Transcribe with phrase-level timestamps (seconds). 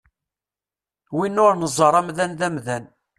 [1.15, 2.83] Wid ur neẓẓar amdan d amdan.